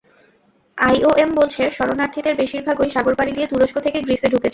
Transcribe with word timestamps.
IOM 0.77 1.29
বলছে, 1.35 1.61
শরণার্থীদের 1.71 2.35
বেশির 2.41 2.63
ভাগই 2.67 2.89
সাগর 2.89 3.13
পাড়ি 3.19 3.31
দিয়ে 3.33 3.49
তুরস্ক 3.51 3.75
থেকে 3.85 3.99
গ্রিসে 4.05 4.27
ঢুকেছে। 4.27 4.49